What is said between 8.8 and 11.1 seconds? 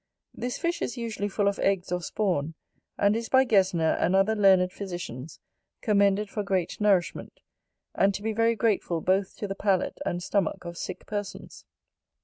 both to the palate and stomach of sick